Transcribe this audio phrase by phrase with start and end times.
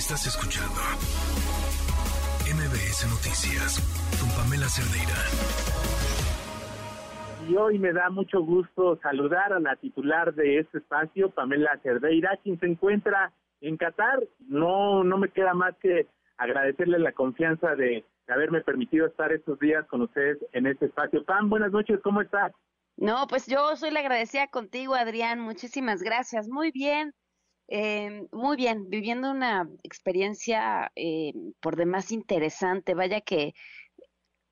[0.00, 0.80] Estás escuchando
[2.48, 3.76] MBS Noticias
[4.18, 5.20] con Pamela Cerdeira.
[7.46, 12.38] Y hoy me da mucho gusto saludar a la titular de este espacio, Pamela Cerdeira,
[12.42, 14.20] quien se encuentra en Qatar.
[14.48, 16.06] No, no me queda más que
[16.38, 21.26] agradecerle la confianza de haberme permitido estar estos días con ustedes en este espacio.
[21.26, 22.52] Pam, buenas noches, ¿cómo estás?
[22.96, 25.40] No, pues yo soy la agradecida contigo, Adrián.
[25.40, 26.48] Muchísimas gracias.
[26.48, 27.12] Muy bien,
[27.70, 28.90] eh, muy bien.
[28.90, 32.94] Viviendo una experiencia eh, por demás interesante.
[32.94, 33.54] Vaya que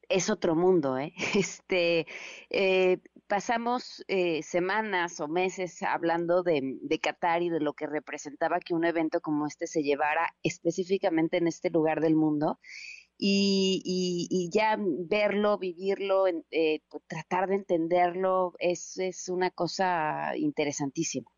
[0.09, 1.13] es otro mundo, ¿eh?
[1.35, 2.07] Este,
[2.51, 8.75] eh, pasamos eh, semanas o meses hablando de, Qatar y de lo que representaba que
[8.75, 12.59] un evento como este se llevara específicamente en este lugar del mundo
[13.21, 21.31] y, ya verlo, vivirlo, eh, tratar de entenderlo es una cosa interesantísima.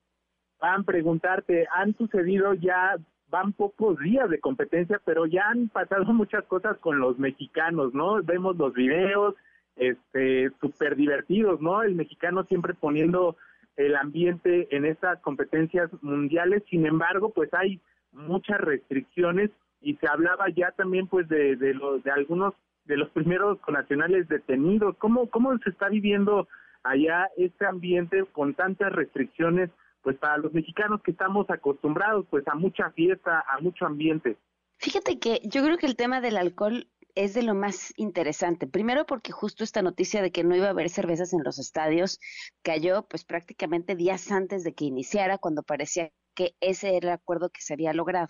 [0.60, 2.96] Van preguntarte, han sucedido ya,
[3.30, 8.23] van pocos días de competencia, pero ya han pasado muchas cosas con los mexicanos, ¿no?
[8.23, 9.35] Vemos los videos,
[9.76, 11.82] este, súper divertidos, ¿no?
[11.82, 13.37] El mexicano siempre poniendo
[13.76, 17.80] el ambiente en estas competencias mundiales, sin embargo, pues hay
[18.13, 22.54] muchas restricciones y se hablaba ya también pues de, de, los, de algunos
[22.85, 24.96] de los primeros nacionales detenidos.
[24.98, 26.48] ¿Cómo, ¿Cómo se está viviendo
[26.82, 29.70] allá este ambiente con tantas restricciones
[30.02, 34.37] pues para los mexicanos que estamos acostumbrados pues a mucha fiesta, a mucho ambiente?
[34.79, 38.66] Fíjate que yo creo que el tema del alcohol es de lo más interesante.
[38.66, 42.18] Primero porque justo esta noticia de que no iba a haber cervezas en los estadios
[42.62, 47.51] cayó pues prácticamente días antes de que iniciara, cuando parecía que ese era el acuerdo
[47.51, 48.29] que se había logrado.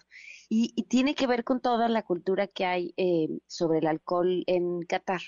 [0.49, 4.81] Y, tiene que ver con toda la cultura que hay eh, sobre el alcohol en
[4.83, 5.21] Qatar.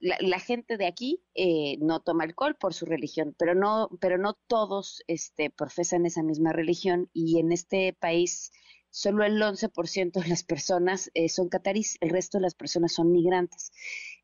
[0.00, 4.34] La, gente de aquí eh, no toma alcohol por su religión, pero no, pero no
[4.46, 8.50] todos este, profesan esa misma religión y en este país
[8.90, 13.12] solo el 11% de las personas eh, son catarís, el resto de las personas son
[13.12, 13.72] migrantes.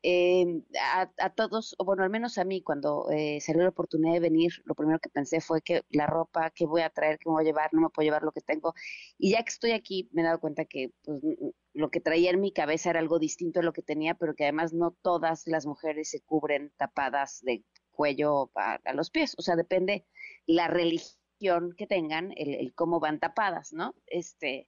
[0.03, 4.19] Eh, a, todos, o bueno, al menos a mí, cuando eh, salió la oportunidad de
[4.19, 7.33] venir, lo primero que pensé fue que la ropa, que voy a traer, que me
[7.33, 8.73] voy a llevar, no me puedo llevar lo que tengo.
[9.17, 11.19] Y ya que estoy aquí, me he dado cuenta que pues,
[11.73, 14.43] lo que traía en mi cabeza era algo distinto a lo que tenía, pero que
[14.43, 19.35] además no todas las mujeres se cubren tapadas de cuello a, a los pies.
[19.37, 20.05] O sea, depende
[20.45, 21.17] la religión
[21.77, 23.93] que tengan, el, cómo van tapadas, ¿no?
[24.07, 24.67] Este,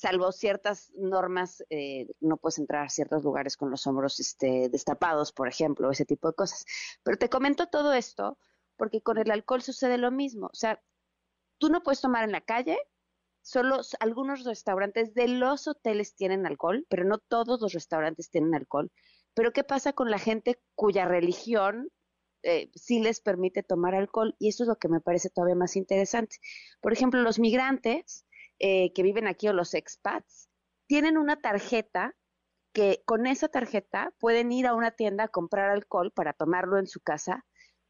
[0.00, 5.30] salvo ciertas normas, eh, no puedes entrar a ciertos lugares con los hombros este, destapados,
[5.30, 6.64] por ejemplo, ese tipo de cosas.
[7.02, 8.38] Pero te comento todo esto
[8.78, 10.46] porque con el alcohol sucede lo mismo.
[10.46, 10.82] O sea,
[11.58, 12.78] tú no puedes tomar en la calle,
[13.42, 18.90] solo algunos restaurantes de los hoteles tienen alcohol, pero no todos los restaurantes tienen alcohol.
[19.34, 21.90] Pero ¿qué pasa con la gente cuya religión
[22.42, 25.76] eh, sí les permite tomar alcohol y eso es lo que me parece todavía más
[25.76, 26.38] interesante.
[26.80, 28.24] Por ejemplo, los migrantes
[28.60, 30.48] eh, que viven aquí o los expats
[30.86, 32.16] tienen una tarjeta
[32.72, 36.86] que con esa tarjeta pueden ir a una tienda a comprar alcohol para tomarlo en
[36.86, 37.44] su casa,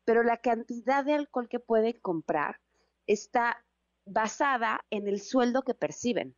[0.04, 2.60] pero la cantidad de alcohol que pueden comprar
[3.06, 3.64] está
[4.06, 6.36] basada en el sueldo que perciben.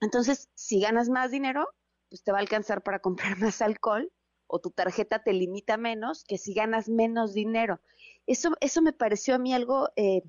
[0.00, 1.68] Entonces, si ganas más dinero,
[2.08, 4.12] pues te va a alcanzar para comprar más alcohol
[4.46, 7.80] o tu tarjeta te limita menos que si ganas menos dinero.
[8.26, 10.22] Eso, eso me pareció a mí algo eh,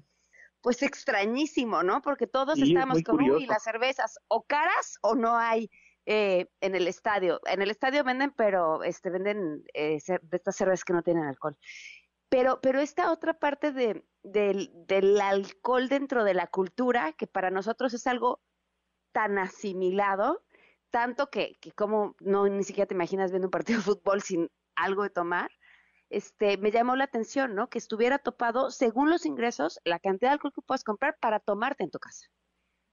[0.63, 2.01] pues extrañísimo, ¿no?
[2.01, 5.69] Porque todos estamos con, uy, las cervezas o caras o no hay
[6.05, 7.41] eh, en el estadio.
[7.45, 11.57] En el estadio venden, pero este venden eh, de estas cervezas que no tienen alcohol.
[12.29, 17.51] Pero, pero esta otra parte de, del, del alcohol dentro de la cultura, que para
[17.51, 18.41] nosotros es algo
[19.11, 20.45] tan asimilado,
[20.91, 24.49] tanto que, que como no ni siquiera te imaginas viendo un partido de fútbol sin
[24.75, 25.51] algo de tomar,
[26.13, 27.67] este, me llamó la atención, ¿no?
[27.67, 31.83] Que estuviera topado, según los ingresos, la cantidad de alcohol que puedes comprar para tomarte
[31.83, 32.27] en tu casa.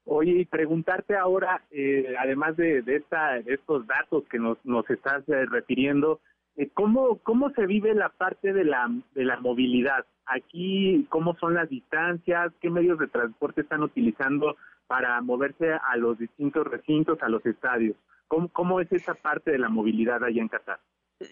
[0.05, 4.89] Oye, y preguntarte ahora, eh, además de, de, esta, de estos datos que nos, nos
[4.89, 6.19] estás eh, refiriendo,
[6.57, 10.05] eh, ¿cómo, ¿cómo se vive la parte de la, de la movilidad?
[10.25, 12.51] Aquí, ¿cómo son las distancias?
[12.59, 14.55] ¿Qué medios de transporte están utilizando
[14.91, 17.95] para moverse a los distintos recintos, a los estadios.
[18.27, 20.79] ¿Cómo, cómo es esa parte de la movilidad allá en Qatar?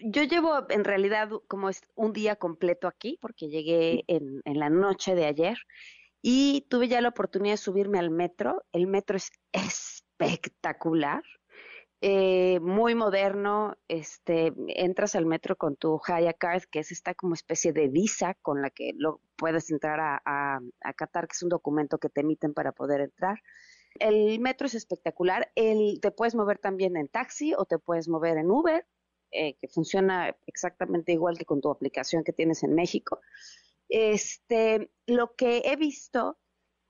[0.02, 5.14] Yo llevo en realidad como es un día completo aquí, porque llegué en, la noche
[5.14, 5.58] de ayer
[6.22, 8.64] y tuve ya la oportunidad de subirme al metro.
[8.72, 11.22] El metro es espectacular.
[12.02, 17.34] Eh, muy moderno, este, entras al metro con tu Haya Card, que es esta como
[17.34, 21.50] especie de visa con la que lo puedes entrar a, a, Qatar, que es un
[21.50, 23.42] documento que te emiten para poder entrar.
[23.98, 28.50] El metro es espectacular, te puedes mover también en taxi o te puedes mover en
[28.50, 28.86] Uber,
[29.30, 33.20] eh, que funciona exactamente igual que con tu aplicación que tienes en México.
[33.88, 36.38] Este, lo que he visto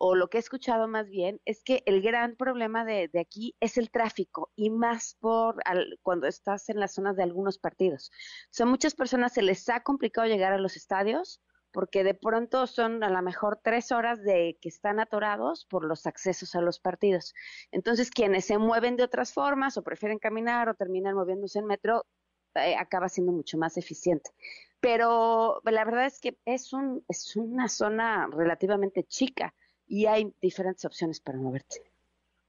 [0.02, 3.76] o lo que he escuchado más bien, es que el gran problema de, aquí es
[3.76, 5.62] el tráfico y más por
[6.00, 8.10] cuando estás en las zonas de algunos partidos.
[8.44, 12.66] O sea, muchas personas se les ha complicado llegar a los estadios porque de pronto
[12.66, 16.80] son a lo mejor tres horas de que están atorados por los accesos a los
[16.80, 17.34] partidos.
[17.70, 22.06] Entonces, quienes se mueven de otras formas o prefieren caminar o terminan moviéndose en metro,
[22.54, 24.30] eh, acaba siendo mucho más eficiente.
[24.80, 29.54] Pero la verdad es que es, un, es una zona relativamente chica
[29.86, 31.82] y hay diferentes opciones para moverte.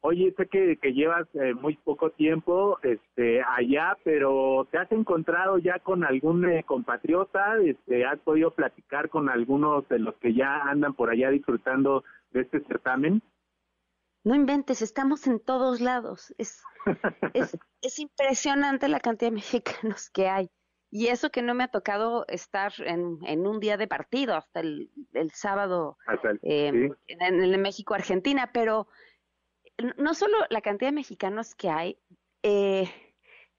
[0.03, 5.59] Oye, sé que, que llevas eh, muy poco tiempo este, allá, pero ¿te has encontrado
[5.59, 7.57] ya con algún eh, compatriota?
[7.63, 12.41] Este, ¿Has podido platicar con algunos de los que ya andan por allá disfrutando de
[12.41, 13.21] este certamen?
[14.23, 16.33] No inventes, estamos en todos lados.
[16.37, 16.61] Es,
[17.33, 20.49] es, es impresionante la cantidad de mexicanos que hay.
[20.93, 24.59] Y eso que no me ha tocado estar en, en un día de partido, hasta
[24.59, 25.97] el, el sábado
[26.41, 28.89] eh, en, en México-Argentina, pero
[29.97, 31.97] no solo la cantidad de mexicanos que hay,
[32.43, 32.89] eh,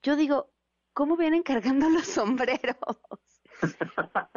[0.02, 0.52] yo digo,
[0.92, 2.76] ¿cómo vienen cargando los sombreros?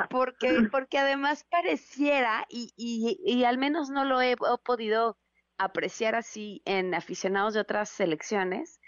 [0.09, 5.17] porque, porque además pareciera, y, y, y al menos no lo he, podido
[5.57, 8.79] apreciar así en aficionados de otras selecciones,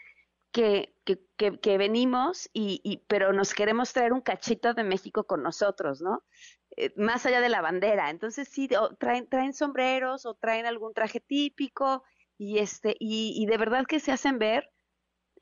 [0.52, 5.44] que, que, que, venimos, y, y, pero nos queremos traer un cachito de México con
[5.44, 6.24] nosotros, ¿no?
[6.78, 8.10] Eh, más allá de la bandera.
[8.10, 8.70] Entonces sí,
[9.00, 12.04] traen, traen sombreros o traen algún traje típico
[12.38, 14.70] y este y, de verdad que se hacen ver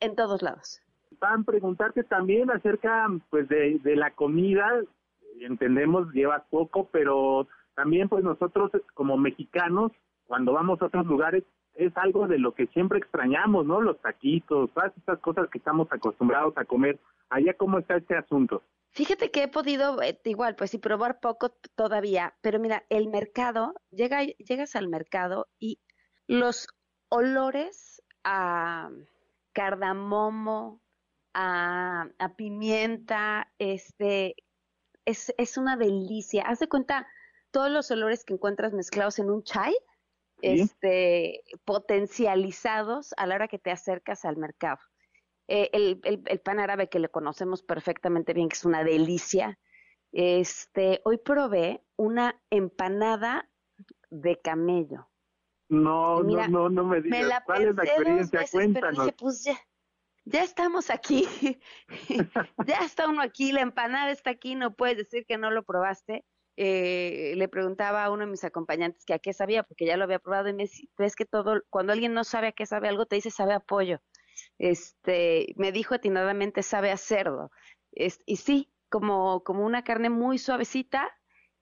[0.00, 0.80] en todos lados.
[1.20, 4.80] Van a preguntarte también acerca pues de, de la comida,
[5.40, 9.92] entendemos llevas poco, pero también pues nosotros como mexicanos
[10.26, 11.44] cuando vamos a otros lugares
[11.74, 13.80] es algo de lo que siempre extrañamos, ¿no?
[13.80, 16.98] Los taquitos, todas estas cosas que estamos acostumbrados a comer.
[17.28, 18.62] Allá cómo está este asunto.
[18.92, 23.74] Fíjate que he podido, eh, igual, pues sí, probar poco todavía, pero mira, el mercado,
[23.90, 25.80] llega, llegas al mercado y
[26.26, 26.66] los
[27.10, 28.90] olores a
[29.52, 30.80] cardamomo,
[31.34, 34.34] a, pimienta, este,
[35.04, 36.44] es, es, una delicia.
[36.44, 37.06] Haz de cuenta
[37.50, 39.74] todos los olores que encuentras mezclados en un chai,
[40.42, 44.78] este, potencializados a la hora que te acercas al mercado.
[45.48, 49.58] Eh, el, el, pan árabe que le conocemos perfectamente bien, que es una delicia.
[50.12, 53.48] Este, hoy probé una empanada
[54.10, 55.08] de camello.
[55.68, 57.42] No, no, no, no me digas.
[57.44, 58.46] ¿Cuál es la experiencia?
[58.50, 59.12] Cuéntanos.
[59.18, 59.58] pues ya,
[60.24, 61.26] ya estamos aquí.
[62.66, 66.24] ya está uno aquí, la empanada está aquí, no puedes decir que no lo probaste.
[66.56, 70.04] Eh, le preguntaba a uno de mis acompañantes que a qué sabía, porque ya lo
[70.04, 72.88] había probado y me dice, ves que todo, cuando alguien no sabe a qué sabe
[72.88, 74.00] algo, te dice sabe a pollo.
[74.58, 77.50] Este, me dijo atinadamente sabe a cerdo.
[77.92, 81.10] y sí, como, como una carne muy suavecita,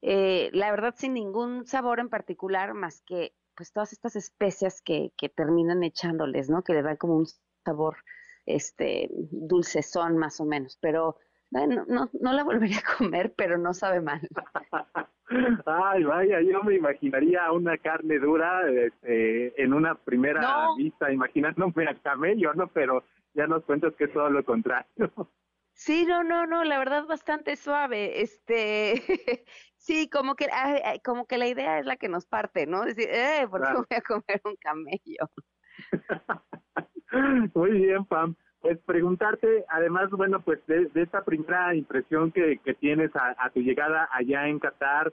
[0.02, 5.12] eh, la verdad sin ningún sabor en particular, más que pues todas estas especias que,
[5.17, 6.62] que terminan echándoles, ¿no?
[6.62, 7.26] Que le dan como un
[7.64, 7.97] sabor
[8.47, 11.17] este dulcezón más o menos, pero
[11.55, 14.21] bueno, no, no la volvería a comer, pero no sabe mal.
[15.67, 21.95] Ay, vaya, yo me imaginaría una carne dura este, en una primera vista, imaginándome a
[21.95, 22.67] camello, ¿no?
[22.73, 23.05] Pero
[23.35, 24.85] ya nos cuentas que es todo lo contrario.
[25.75, 28.21] Sí, no, no, no, la verdad bastante suave.
[28.21, 28.95] Este,
[29.77, 30.49] sí, como que,
[31.05, 32.85] como que la idea es la que nos parte, ¿no?
[32.85, 35.31] Decir, eh, ¿por qué voy a comer un camello?
[37.55, 38.35] Muy bien, Pam.
[38.64, 44.09] Pues preguntarte, además, bueno, pues de, esta primera impresión que, que tienes a, tu llegada
[44.11, 45.12] allá en Qatar,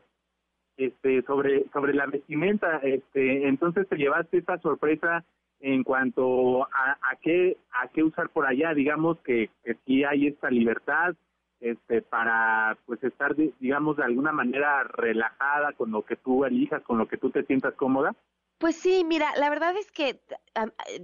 [0.77, 5.25] este, sobre sobre la vestimenta, este, entonces te llevaste esta sorpresa
[5.59, 10.27] en cuanto a, a qué a qué usar por allá digamos que, que sí hay
[10.27, 11.13] esta libertad
[11.59, 16.97] este para pues estar digamos de alguna manera relajada con lo que tú elijas con
[16.97, 18.15] lo que tú te sientas cómoda
[18.61, 20.21] pues sí, mira, la verdad es que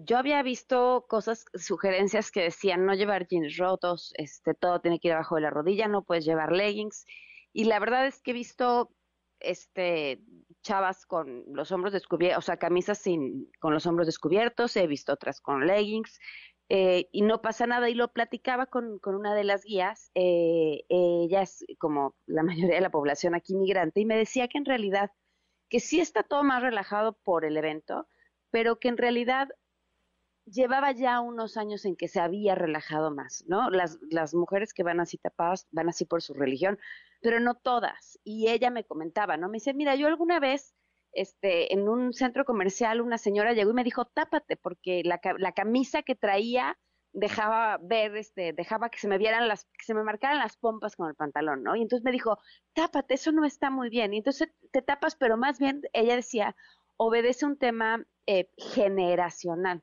[0.06, 5.08] yo había visto cosas, sugerencias que decían no llevar jeans rotos, este, todo tiene que
[5.08, 7.06] ir abajo de la rodilla, no puedes llevar leggings.
[7.54, 8.94] Y la verdad es que he visto
[9.40, 10.22] este
[10.62, 15.14] chavas con los hombros descubiertos, o sea, camisas sin, con los hombros descubiertos, he visto
[15.14, 16.20] otras con leggings,
[16.70, 17.90] eh, y no pasa nada.
[17.90, 22.76] Y lo platicaba con, con una de las guías, eh, ella es como la mayoría
[22.76, 25.10] de la población aquí migrante, y me decía que en realidad,
[25.70, 28.08] que sí está todo más relajado por el evento,
[28.52, 29.50] pero que en realidad
[30.46, 33.70] llevaba ya unos años en que se había relajado más, ¿no?
[33.70, 36.80] Las, las mujeres que van así tapadas van así por su religión,
[37.22, 38.20] pero no todas.
[38.24, 39.50] Y ella me comentaba, ¿no?
[39.50, 40.74] Me dice, mira, yo alguna vez,
[41.12, 45.52] este, en un centro comercial, una señora llegó y me dijo, tápate, porque la, la
[45.52, 46.78] camisa que traía
[47.18, 50.96] dejaba ver, este, dejaba que se me vieran las, que se me marcaran las pompas
[50.96, 51.76] con el pantalón, ¿no?
[51.76, 52.38] Y entonces me dijo,
[52.74, 54.14] tápate, eso no está muy bien.
[54.14, 56.56] Y entonces te tapas, pero más bien ella decía,
[56.96, 59.82] obedece un tema eh, generacional.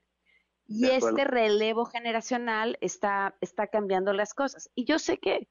[0.66, 4.70] Y este relevo generacional está, está cambiando las cosas.
[4.76, 5.48] Y yo sé que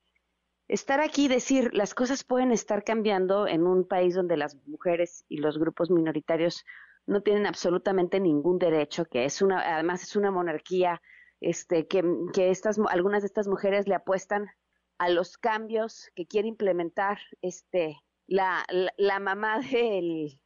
[0.70, 5.26] estar aquí y decir las cosas pueden estar cambiando en un país donde las mujeres
[5.28, 6.64] y los grupos minoritarios
[7.06, 11.02] no tienen absolutamente ningún derecho, que es una, además es una monarquía,
[11.44, 14.50] este, que, que estas, algunas de estas mujeres le apuestan
[14.98, 17.98] a los cambios que quiere implementar este,
[18.28, 18.66] la,
[18.98, 20.40] la, mamá del,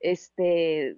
[0.00, 0.96] este,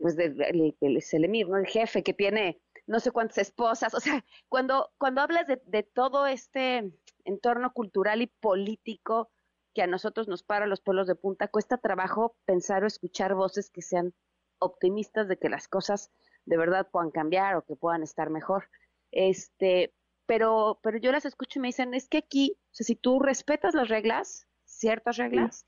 [0.00, 0.40] pues del,
[0.80, 1.56] el, ¿no?
[1.56, 5.82] El jefe que tiene no sé cuántas esposas, o sea, cuando, cuando hablas de, de,
[5.82, 6.92] todo este
[7.24, 9.30] entorno cultural y político
[9.74, 13.70] que a nosotros nos para los pueblos de punta, cuesta trabajo pensar o escuchar voces
[13.70, 14.14] que sean
[14.58, 16.12] optimistas de que las cosas
[16.46, 18.68] de verdad puedan cambiar o que puedan estar mejor.
[19.12, 19.92] Este,
[20.26, 23.20] pero, pero yo las escucho y me dicen, es que aquí, o sea, si tú
[23.20, 25.66] respetas las reglas, ciertas reglas,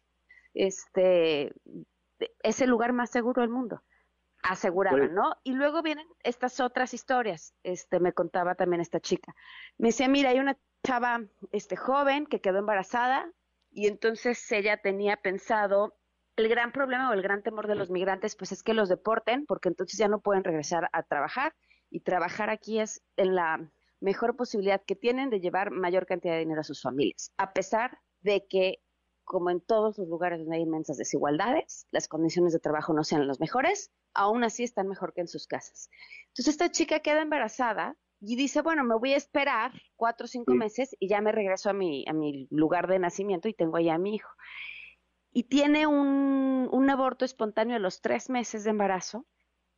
[0.54, 1.52] este,
[2.42, 3.82] es el lugar más seguro del mundo,
[4.42, 5.36] aseguraban, ¿no?
[5.42, 9.34] Y luego vienen estas otras historias, este, me contaba también esta chica.
[9.78, 13.30] Me decía, mira, hay una chava, este, joven que quedó embarazada
[13.70, 15.97] y entonces ella tenía pensado
[16.38, 19.44] el gran problema o el gran temor de los migrantes, pues es que los deporten,
[19.44, 21.54] porque entonces ya no pueden regresar a trabajar
[21.90, 26.40] y trabajar aquí es en la mejor posibilidad que tienen de llevar mayor cantidad de
[26.40, 28.78] dinero a sus familias, a pesar de que,
[29.24, 33.26] como en todos los lugares donde hay inmensas desigualdades, las condiciones de trabajo no sean
[33.26, 35.90] las mejores, aún así están mejor que en sus casas.
[36.28, 40.54] Entonces esta chica queda embarazada y dice, bueno, me voy a esperar cuatro o cinco
[40.54, 43.94] meses y ya me regreso a mi, a mi lugar de nacimiento y tengo allá
[43.94, 44.30] a mi hijo.
[45.38, 49.24] Y tiene un, un aborto espontáneo a los tres meses de embarazo,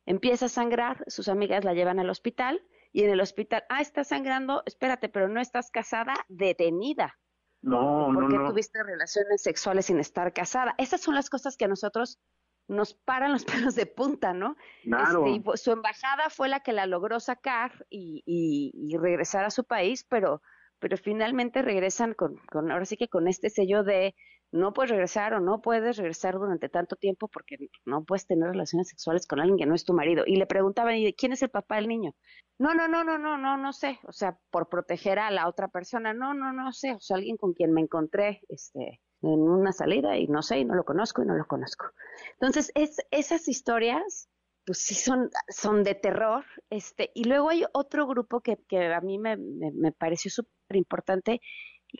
[0.07, 4.03] empieza a sangrar, sus amigas la llevan al hospital, y en el hospital, ah, está
[4.03, 7.19] sangrando, espérate, pero no estás casada, detenida.
[7.61, 8.27] No, no, no.
[8.27, 10.73] Porque tuviste relaciones sexuales sin estar casada.
[10.79, 12.19] Esas son las cosas que a nosotros
[12.67, 14.55] nos paran los pelos de punta, ¿no?
[14.81, 15.27] Claro.
[15.27, 20.07] Este, su embajada fue la que la logró sacar y, y, regresar a su país,
[20.09, 20.41] pero,
[20.79, 24.15] pero finalmente regresan con, con, ahora sí que con este sello de
[24.51, 28.89] no puedes regresar o no puedes regresar durante tanto tiempo porque no puedes tener relaciones
[28.89, 30.23] sexuales con alguien que no es tu marido.
[30.27, 32.13] Y le preguntaban, ¿y quién es el papá del niño?
[32.59, 33.99] No, no, no, no, no, no, no sé.
[34.07, 36.13] O sea, por proteger a la otra persona.
[36.13, 36.93] No, no, no sé.
[36.93, 40.65] O sea, alguien con quien me encontré este, en una salida y no sé, y
[40.65, 41.85] no lo conozco y no lo conozco.
[42.33, 44.29] Entonces, es, esas historias,
[44.65, 46.43] pues sí son, son de terror.
[46.69, 50.75] Este, y luego hay otro grupo que, que a mí me, me, me pareció súper
[50.75, 51.39] importante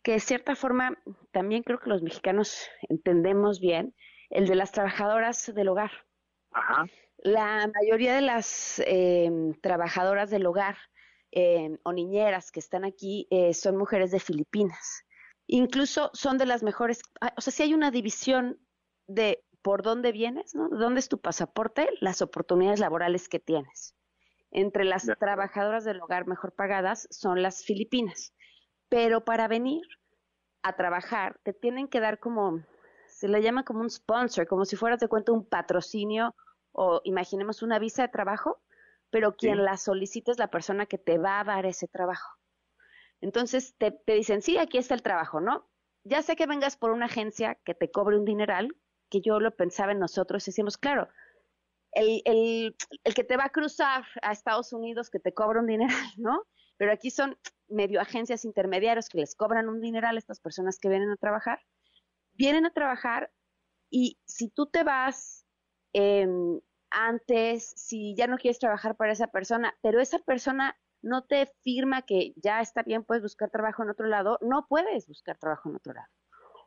[0.04, 0.98] que de cierta forma
[1.32, 3.96] también creo que los mexicanos entendemos bien,
[4.30, 5.92] el de las trabajadoras del hogar.
[6.52, 6.86] Ajá.
[7.18, 9.30] La mayoría de las eh,
[9.62, 10.78] trabajadoras del hogar
[11.32, 15.06] eh, o niñeras que están aquí eh, son mujeres de Filipinas.
[15.48, 18.60] Incluso son de las mejores, ah, o sea, si hay una división
[19.08, 20.70] de por dónde vienes, ¿no?
[20.70, 21.90] ¿Dónde es tu pasaporte?
[22.00, 23.96] Las oportunidades laborales que tienes.
[24.50, 28.34] Entre las trabajadoras del hogar mejor pagadas son las filipinas
[28.92, 29.88] pero para venir
[30.64, 32.62] a trabajar te tienen que dar como,
[33.08, 36.36] se le llama como un sponsor, como si fueras de cuenta un patrocinio
[36.74, 38.62] o imaginemos una visa de trabajo,
[39.10, 42.38] pero quien la solicita es la persona que te va a dar ese trabajo.
[43.22, 45.70] Entonces te, te dicen, sí, aquí está el trabajo, ¿no?
[46.04, 48.76] Ya sé que vengas por una agencia que te cobre un dineral,
[49.10, 51.08] que yo lo pensaba en nosotros, decimos, claro,
[51.94, 55.68] el, el, el que te va a cruzar a Estados Unidos, que te cobra un
[55.68, 56.46] dineral, ¿no?
[56.82, 60.90] Pero aquí son medio agencias intermediarios que les cobran un dineral a estas personas que
[60.90, 61.60] vienen a trabajar.
[62.32, 63.32] Vienen a trabajar
[63.92, 65.46] y si tú te vas
[65.94, 66.60] em,
[66.90, 72.02] antes, si ya no quieres trabajar para esa persona, pero esa persona no te firma
[72.02, 75.76] que ya está bien, puedes buscar trabajo en otro lado, no puedes buscar trabajo en
[75.76, 76.08] otro lado.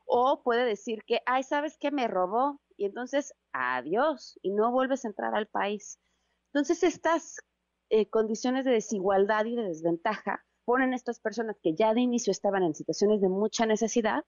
[0.06, 1.90] O puede decir que, ay, ¿sabes qué?
[1.90, 2.61] Me robó.
[2.76, 5.99] Y entonces, adiós, y no vuelves a entrar al país.
[6.52, 7.38] Entonces, estas
[7.96, 12.32] eh, condiciones de desigualdad y de desventaja ponen a estas personas que ya de inicio
[12.32, 14.24] estaban en situaciones de mucha necesidad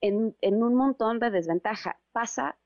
[0.00, 1.98] en, un montón de desventaja.
[2.12, 2.56] Pasa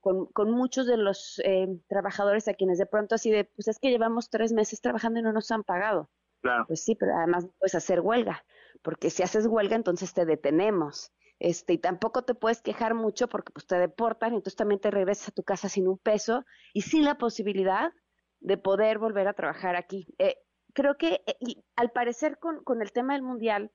[0.00, 3.88] con, muchos de los eh, trabajadores a quienes de pronto así de, pues es que
[3.88, 6.10] llevamos tres meses trabajando y no nos han pagado.
[6.42, 6.66] Claro.
[6.66, 8.44] Pues sí, pero además puedes hacer huelga,
[8.82, 11.10] porque si haces huelga entonces te detenemos.
[11.38, 14.90] Este, y tampoco te puedes quejar mucho porque pues te deportan y entonces también te
[14.90, 17.94] regresas a tu casa sin un peso y sin la posibilidad
[18.42, 20.06] de poder volver a trabajar aquí.
[20.18, 20.36] Eh,
[20.74, 23.70] creo que, eh, y al parecer con, con, el tema del mundial,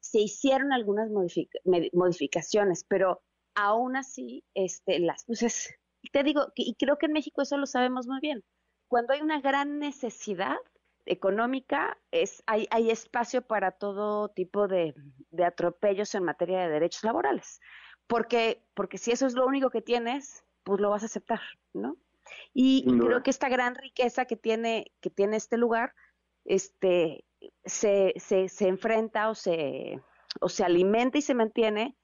[0.00, 1.10] se hicieron algunas
[1.92, 3.22] modificaciones, pero
[3.54, 5.74] aún así, este, las luces,
[6.12, 8.44] te digo, y creo que en México eso lo sabemos muy bien.
[8.88, 10.56] Cuando hay una gran necesidad
[11.06, 14.94] económica, es, hay, hay espacio para todo tipo de,
[15.30, 17.60] de atropellos en materia de derechos laborales.
[18.06, 21.40] Porque, porque si eso es lo único que tienes, pues lo vas a aceptar,
[21.72, 21.96] ¿no?
[22.52, 25.94] Y, creo que esta gran riqueza que tiene, que tiene este lugar,
[26.44, 27.24] este,
[27.64, 30.00] se, se, se enfrenta o se,
[30.40, 31.96] o se alimenta y se mantiene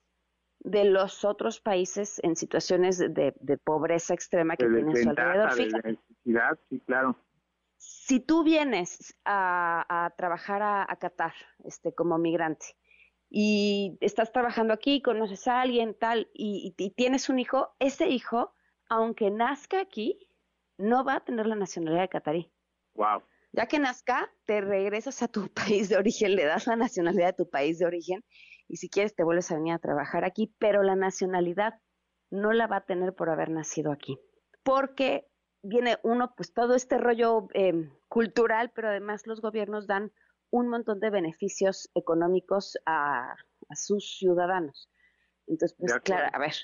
[0.64, 5.98] de los otros países en situaciones de, pobreza extrema que tienen a su alrededor.
[6.68, 7.16] sí, claro.
[7.78, 12.76] Si tú vienes a, trabajar a, Qatar este, como migrante
[13.28, 18.54] y estás trabajando aquí, conoces a alguien tal y, tienes un hijo, ese hijo,
[18.92, 20.18] aunque nazca aquí,
[20.76, 22.52] no va a tener la nacionalidad de catarí.
[22.94, 23.22] Wow.
[23.52, 27.44] Ya que nazca, te regresas a tu país de origen, le das la nacionalidad de
[27.44, 28.22] tu país de origen
[28.68, 31.80] y si quieres te vuelves a venir a trabajar aquí, pero la nacionalidad
[32.30, 34.18] no la va a tener por haber nacido aquí.
[34.62, 35.26] Porque
[35.62, 40.12] viene uno, pues todo este rollo em, cultural, pero además los gobiernos dan
[40.50, 43.36] un montón de beneficios económicos a,
[43.74, 44.90] sus ciudadanos.
[45.46, 46.54] Entonces, pues claro, a ver,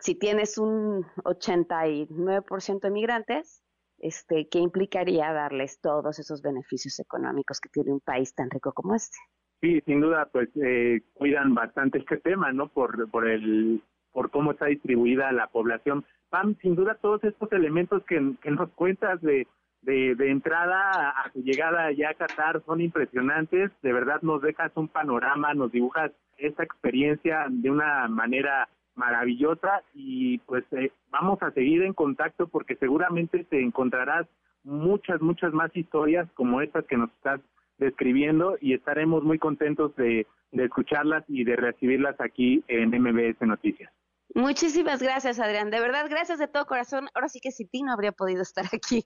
[0.00, 3.62] si tienes un 89% de migrantes,
[3.98, 8.94] este, ¿qué implicaría darles todos esos beneficios económicos que tiene un país tan rico como
[8.94, 9.16] este?
[9.60, 12.68] Sí, sin duda, pues eh, cuidan bastante este tema, ¿no?
[12.68, 13.82] Por, por el
[14.12, 16.04] por cómo está distribuida la población.
[16.30, 19.46] Pam, sin duda todos estos elementos que, nos cuentas de,
[19.82, 23.70] de, entrada a su llegada ya a Qatar son impresionantes.
[23.82, 28.68] De verdad nos dejas un panorama, nos dibujas esta experiencia de una manera
[29.00, 34.26] maravillosa y pues eh, vamos a seguir en contacto porque seguramente te encontrarás
[34.62, 37.40] muchas, muchas más historias como estas que nos estás
[37.78, 43.90] describiendo y estaremos muy contentos de, escucharlas y de recibirlas aquí en MBS Noticias.
[44.34, 45.70] Muchísimas gracias, Adrián.
[45.70, 47.08] De verdad, gracias de todo corazón.
[47.14, 49.02] Ahora sí que sin ti no habría podido estar aquí.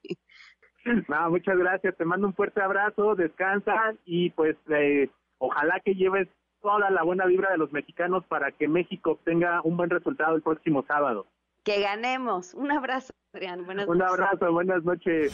[1.09, 1.97] No, muchas gracias.
[1.97, 5.09] Te mando un fuerte abrazo, descansa y pues eh,
[5.39, 6.29] ojalá que lleves
[6.65, 10.43] toda la buena vibra de los mexicanos para que México obtenga un buen resultado el
[10.43, 11.27] próximo sábado.
[11.63, 12.55] Que ganemos.
[12.55, 13.67] Un abrazo, Adrián.
[13.67, 15.31] Buenas un abrazo, buenas noches.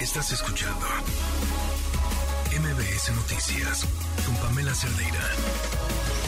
[0.00, 0.84] Estás escuchando
[2.50, 3.86] MBS Noticias
[4.26, 6.19] con Pamela Cerdeira.